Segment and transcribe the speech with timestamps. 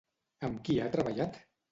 [0.47, 1.37] Amb qui ha treballat?